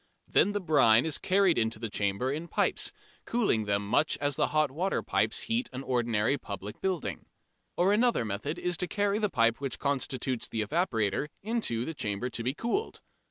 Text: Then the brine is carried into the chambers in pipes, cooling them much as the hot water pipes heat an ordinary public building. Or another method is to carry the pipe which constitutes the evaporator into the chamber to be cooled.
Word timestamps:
Then 0.27 0.53
the 0.53 0.59
brine 0.59 1.05
is 1.05 1.19
carried 1.19 1.59
into 1.59 1.77
the 1.77 1.87
chambers 1.87 2.35
in 2.35 2.47
pipes, 2.47 2.91
cooling 3.25 3.65
them 3.65 3.87
much 3.87 4.17
as 4.17 4.35
the 4.35 4.47
hot 4.47 4.71
water 4.71 5.03
pipes 5.03 5.43
heat 5.43 5.69
an 5.73 5.83
ordinary 5.83 6.39
public 6.39 6.81
building. 6.81 7.27
Or 7.77 7.93
another 7.93 8.25
method 8.25 8.57
is 8.57 8.77
to 8.77 8.87
carry 8.87 9.19
the 9.19 9.29
pipe 9.29 9.61
which 9.61 9.77
constitutes 9.77 10.47
the 10.47 10.65
evaporator 10.65 11.27
into 11.43 11.85
the 11.85 11.93
chamber 11.93 12.31
to 12.31 12.41
be 12.43 12.55
cooled. 12.55 13.01